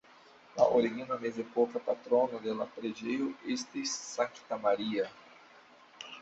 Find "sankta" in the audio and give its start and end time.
4.07-4.61